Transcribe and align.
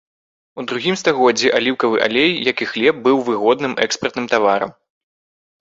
У 0.61 0.63
другім 0.71 0.95
стагоддзі 1.01 1.51
аліўкавы 1.57 2.01
алей, 2.07 2.31
як 2.51 2.57
і 2.67 2.71
хлеб, 2.71 2.95
быў 3.09 3.21
выгодным 3.29 3.79
экспартным 3.85 4.25
таварам. 4.33 4.77